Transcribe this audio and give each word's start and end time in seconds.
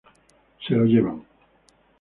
Se 0.65 0.73
lo 0.73 0.85
llevan. 0.87 1.23